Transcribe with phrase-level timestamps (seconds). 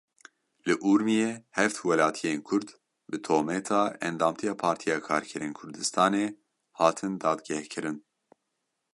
[0.65, 2.69] Li Urmiyê heft welatiyên Kurd
[3.09, 6.25] bi tometa endamtiya Partiya Karkerên Kurdistanê
[6.79, 7.97] hatin dadgehkirin.